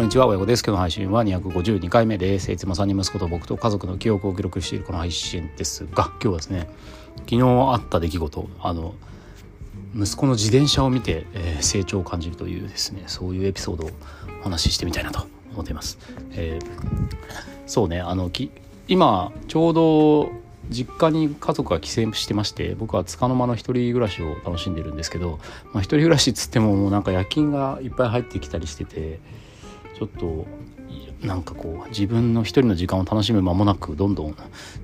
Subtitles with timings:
[0.00, 0.62] こんにちは、親子です。
[0.62, 2.50] 今日の配信は252回目です。
[2.50, 6.70] いつも3人息子と僕と家族の記憶を記録しているこの配信ですが、今日はですね、
[7.16, 8.94] 昨日あった出来事、あの、
[9.94, 13.90] 息子の自転車を見て、えー、成長を感じるというですね、そういうエピソードを
[14.40, 15.98] お話ししてみたいなと思っています。
[16.30, 16.66] えー、
[17.66, 18.50] そうね、あの、き
[18.88, 20.32] 今、ちょうど
[20.70, 25.40] 実家に家族が帰省してまして僕はつかの間の一人暮らしを楽しんでるんですけど、
[25.74, 29.20] まあ、一人暮らしっつってももうなんか夜勤がいっぱい入ってきたりしてて
[30.00, 30.46] ちょっと
[31.20, 34.34] なんかこう自分の一人の時間を楽しむ間もなくどんどん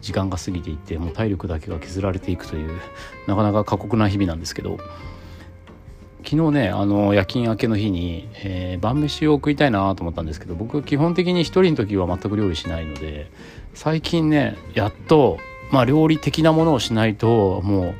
[0.00, 2.80] 時間が過ぎていってもう体力だけが削られていくという
[3.28, 4.78] なかなか過酷な日々なんですけど。
[6.26, 13.30] 昨日ねあの夜勤明けの日に、えー、晩飯を食いたいなと思ったんですけど僕基本的に一人の時は全く料理しないので
[13.74, 15.36] 最近ねやっと
[15.70, 17.94] まあ料理的なものをしないともう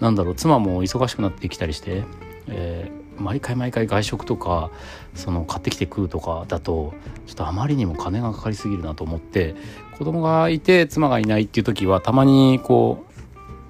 [0.00, 2.04] なんだろう妻も忙しくなってきたりして、
[2.46, 4.70] えー毎回毎回外食とか
[5.14, 6.94] その買ってきて食うとかだと
[7.26, 9.54] ちょっとあまりにも金がかかりすぎるなと思って
[9.98, 13.12] 子供がいて妻がいないっていう時はたまにこう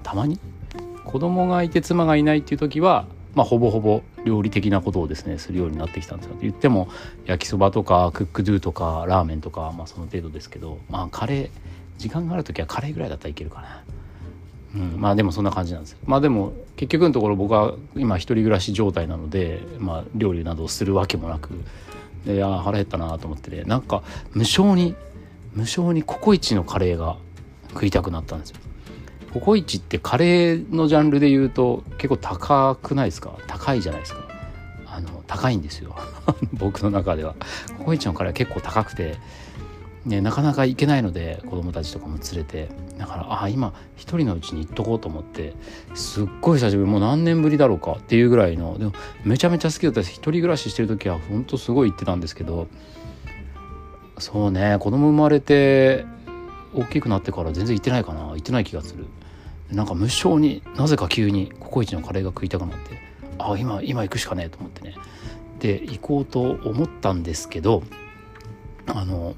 [0.02, 0.38] たまに？
[1.04, 6.88] 子供がいて妻がいないっていう時はまあほぼほぼ料理的なことをですねするようになってきたんですよ言っても
[7.26, 11.50] 焼きそばとかクックドゥとかラーメンとかまあその程度ですけどまあカレー
[11.98, 13.84] 時間がある時はカレーぐらいだったらいけるかな。
[14.74, 21.50] うん、まあでもそんな感じなんですまあでも結局のところ僕は今一人暮らし状態なので、まあ、料理などをするわけもなく。
[22.26, 24.02] であ腹減ったなと思ってねなんか
[24.32, 24.94] 無性に
[25.52, 27.18] 無性にココイチのカレーが
[27.70, 28.56] 食いたくなったんですよ。
[29.32, 33.36] ココイチってカレーのジャンルで言うと結構高くないですか？
[33.46, 34.24] 高いじゃないですか。
[34.86, 35.94] あの高いんですよ。
[36.54, 37.34] 僕の中では。
[37.78, 39.16] ココイチのカレーは結構高くて。
[40.04, 42.68] ね、なかなか行けないので子供たちとかも連れて。
[42.98, 45.54] だからあ今一人のうちに行っとこうと思って
[45.94, 48.92] すっごい久しぶりもう何年ぶりだろうかっていうぐらいのでも
[49.24, 50.10] めちゃめちゃ好きだったです。
[50.10, 52.68] 一人暮らししてる時はほんとすごい行ってたんですけど
[54.18, 56.06] そうね子供生まれて
[56.74, 58.20] 大きくなってから全然行ってないかな。
[58.28, 59.06] 行ってない気がする。
[59.70, 62.98] なんか無性になぜか急にココイチのカレーが食いたくなって
[63.38, 64.94] あ今今行くしかねえと思ってね。
[65.58, 67.82] で行こうと思ったんですけど
[68.86, 69.34] あの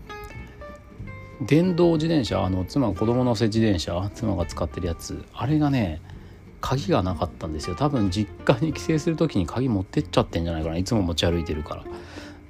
[1.41, 6.01] 電動自転車あの妻子供乗せ自転車妻が使ってるやつあれがね
[6.61, 7.77] 鍵がなかったんですよ。
[7.77, 10.77] 多分実家に帰省する時に鍵持ってっちゃってんじゃないかな。
[10.77, 11.85] いつも持ち歩いてるから。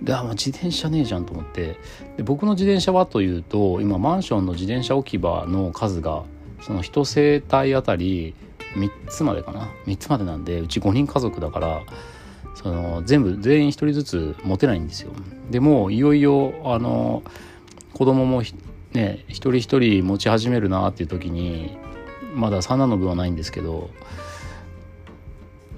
[0.00, 1.78] であ自転車ねえじゃんと思って。
[2.16, 6.22] で僕の自転車はというと今マンションの自転車置き場の数が
[6.62, 8.34] その1世帯あたり
[8.74, 9.68] 3つまでかな。
[9.86, 11.82] 3つまでなんでうち5人家族だから
[12.54, 15.12] その全部全員1人ずつ持てないんですよ。
[15.50, 17.22] でもいよいよあの
[17.92, 18.42] 子供も
[18.92, 21.76] ね一人一人持ち始めるなっていう時に
[22.34, 23.90] まだ三男の分はないんですけど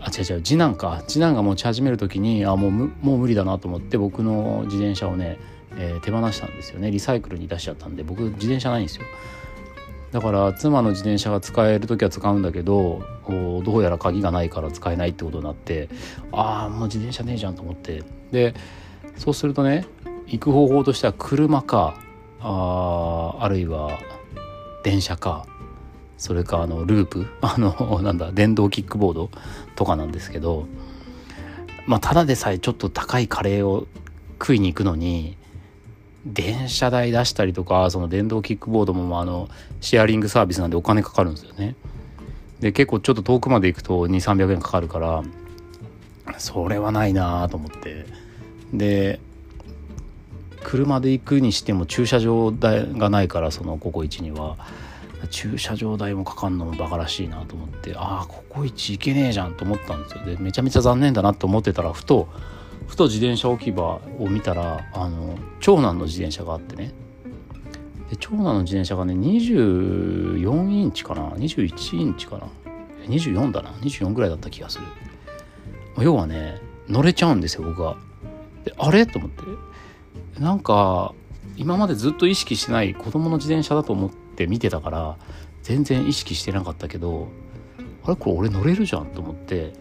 [0.00, 1.02] あ違う違う次男か。
[1.06, 5.38] 次男が持ち始める時にあもうもう無理だなと思って僕の自転車をね、
[5.76, 6.90] えー、手放したんですよね。
[6.90, 9.04] リサイクルに出しちゃったんで僕自転車ないんですよ。
[10.12, 15.90] だから妻の自転車が使える時は使うんだけどどうやら鍵がないから使えないってことになって
[16.32, 18.02] ああもう自転車ねえじゃんと思って。
[18.30, 18.54] で
[19.16, 19.84] そうするとね
[20.26, 21.98] 行く方法としては車か
[22.40, 23.98] ああるいは
[24.84, 25.46] 電車か
[26.16, 29.30] それかあのループ あのなんだ電動キックボード
[29.76, 30.66] とかなんですけど
[31.86, 33.86] まあただでさえちょっと高いカレーを
[34.40, 35.36] 食いに行くのに
[36.26, 39.48] 電車代出したりとかその電動キックボードもあの
[39.80, 41.74] シェアリングサービスなんでお金かかるんですよね。
[42.60, 45.22] で結構ちょっと遠くまで行くと2300円かかるから
[46.38, 48.06] それはないなと思って
[48.72, 49.20] で
[50.68, 54.56] 車で行くにしても駐車場代がないからそのココイチには。
[55.30, 60.24] 駐車場代もかかんのもバカらしいなと思ってああココイチ行けねえじゃんと思ったんですよ。
[60.24, 62.28] でめちゃめちゃ残念だなと思ってたらふと
[62.86, 66.92] ふと自転車置き場を見たらあの長男の自転車があってね。
[68.10, 72.46] で長男の自転車がね24インチかな？21インチかな
[73.08, 74.84] ？24だな？24ぐらいだった気がする。
[75.98, 77.96] 要はね乗れちゃうんですよ僕は
[78.64, 79.04] であれ？
[79.04, 79.42] と思って。
[80.38, 81.14] なんか
[81.56, 85.18] 今までずっと意識してない子供の自転車だと思って見てたから
[85.62, 87.28] 全然意識してなかったけど
[88.04, 89.72] あれこれ俺乗れるじゃんと思って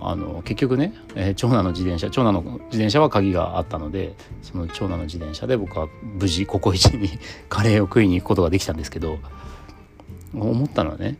[0.00, 7.10] あの結局ね、えー、長男の自転車長男の自転車は鍵があったのでその長男の自転車で僕は無事ココイチに
[7.48, 9.18] カレーを食いに行くことができたんですけど
[10.34, 11.18] 思ったのはね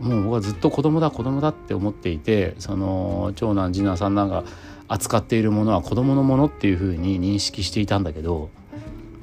[0.00, 4.44] もう僕はずっと子供だ子供だって思っていてその長男次男三男が
[4.88, 8.50] 扱っているものは子供のものっていうふうに認識していたんだけど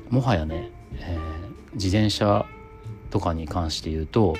[0.09, 2.45] もはやね、えー、自転車
[3.09, 4.35] とかに関して言うと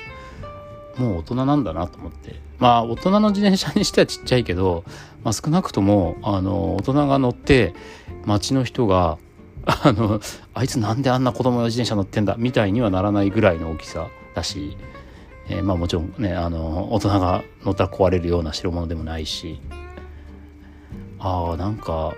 [0.96, 2.42] もう大人なんだなと思って。
[2.58, 4.84] まあ大人の自転車にしてはちっちゃいけど、
[5.24, 7.74] まあ、少なくともあの大人が乗って
[8.24, 9.18] 街の人が
[9.66, 10.20] あの
[10.52, 14.76] あいつなんであんな子供の自転車乗ってんだみたいにはならないぐらいの大きさだし、
[15.48, 19.60] えー、まあもちろんねあの大人が乗ったら壊れるような代物でもないし
[21.26, 22.14] ああなんか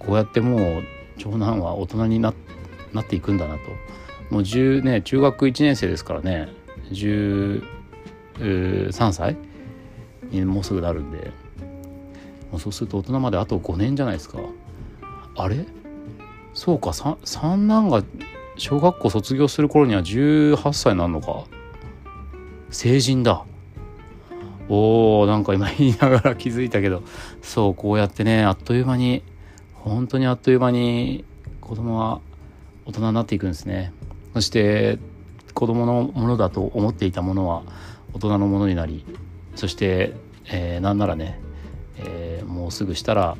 [0.00, 0.82] こうやってもう
[1.16, 2.34] 長男は大人になっ
[3.08, 3.60] ていくんだなと。
[4.30, 6.48] もう10ね中学1年生ですからね。
[6.90, 7.62] 13
[9.12, 9.36] 歳
[10.30, 11.30] にもうすぐなるんで。
[12.50, 14.40] もうそうすると大人まであと5年じゃないですか。
[15.36, 15.64] あれ？
[16.52, 18.02] そうか三男が
[18.56, 21.44] 小学校卒業する頃には18歳なるのか。
[22.70, 23.44] 成人だ。
[24.68, 27.02] おーなんか今言いながら気づいたけど
[27.42, 29.22] そうこうやってねあっという間に
[29.74, 31.24] 本当にあっという間に
[31.60, 32.20] 子供は
[32.86, 33.92] 大人になっていくんですね。
[34.34, 34.98] そして
[35.54, 37.62] 子供のものだと思っていたものは
[38.14, 39.04] 大人のものになり
[39.54, 40.14] そして、
[40.46, 41.40] えー、なんならね、
[41.98, 43.36] えー、もうすぐしたら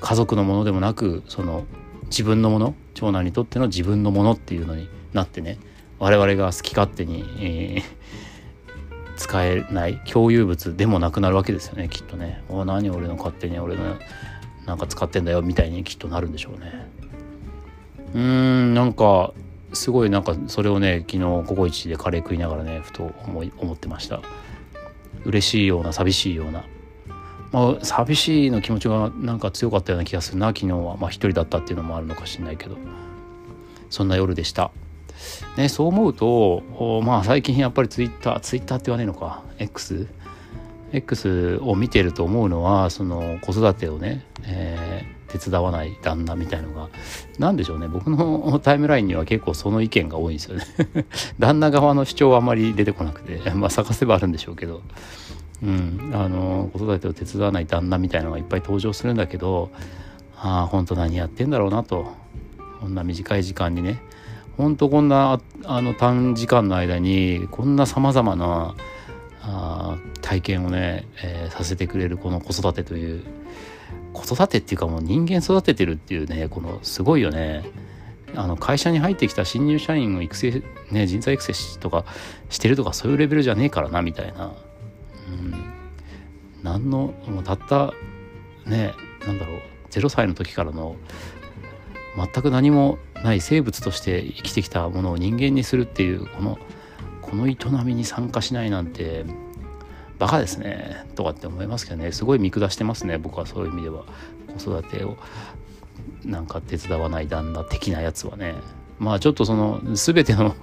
[0.00, 1.64] 家族のものでもなくその
[2.04, 5.58] 自分のもの長男にとっての自分のものっていうのになってね
[5.98, 7.82] 我々が好き勝手に、えー、
[9.28, 12.42] 使えない共有物でもなくなるわけですよねきっとね。
[12.48, 13.82] お何俺の勝手に俺の
[14.64, 16.90] なんか使ってんだよみたいにきっとなるんでしょうね。
[18.14, 19.34] うーんなんか
[19.74, 24.22] すごいなんかそれをね昨日ココイチでカレー食いながらねふと思い思ってました。
[25.26, 26.64] 嬉しいような寂しいような。
[27.52, 30.96] まあ寂しいの気持ちがなんか強かったような気がするな昨日は。
[30.96, 32.78] まあ一人だったっていうのもあるのかしれないけど。
[33.90, 34.70] そんな夜でした。
[35.56, 36.62] ねそう思うと
[37.04, 40.06] まあ最近やっぱりツイッターツイッターって言わねえのか X
[40.92, 46.88] X を見てると思うのはその子育てをね、えー、手伝わない旦那みたいのが
[47.38, 47.88] 何でしょうね。
[47.88, 50.64] 僕の タイムラインには結構その意見が多いんですよね。
[51.38, 54.82] 旦那側の主張はあまり出てこなくて まあ探せばあるんでしょうけど、
[55.62, 59.70] うん、あの子育てを手伝わない旦那みたいのがいっぱい登場するんだけど
[60.40, 62.16] ああ本当何やってんだろうなと。
[62.80, 64.00] こんな短い時間にね
[64.58, 68.74] 本当こんなあの短時間の間にこんなさまざまな
[69.40, 73.24] あ体験をね、えー、させてくれるこの子育てという
[74.12, 77.64] 子育てっていうかもう人間育ててるっていうねこのすごいよね。
[78.34, 82.04] あの会社に入ってきた新入社員を育成ね人材育成とか
[82.50, 84.52] してるとかそういうレベルじゃねえからなみたいな。
[85.28, 85.54] うん。
[86.62, 87.94] 何のもうたった
[88.66, 88.92] ね
[89.24, 89.60] なんだろう
[89.90, 90.96] 0歳の時からの
[92.16, 96.58] 全く何もない生物として生きてきたものを人間にするっていうこの
[97.22, 99.24] この営みに参加しないなんて
[100.18, 102.12] バカですねとかって思いますけどね。
[102.12, 104.04] すごい見下してますね僕はそういう意味では。
[104.58, 105.16] 子育てを
[106.24, 108.54] なんか手伝わない旦那的なやつはね。
[108.98, 110.56] まあちょっとその全ての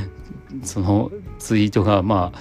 [0.62, 2.38] そのツイートがまあ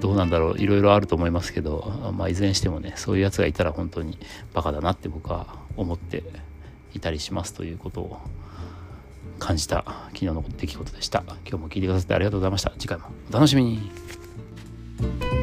[0.00, 0.58] どうなんだろう。
[0.58, 4.18] いろいろあると思いますけど、まあ、いずれにしてもねそういうやつがいたら本当に
[4.54, 5.46] バカだなって僕は
[5.76, 6.24] 思って
[6.94, 8.18] いたりしますということを
[9.38, 11.22] 感じた昨日の出来事でした。
[11.26, 12.72] 今日も聞いてくださってありがとうございました。
[12.78, 15.37] 次回もお楽しみに。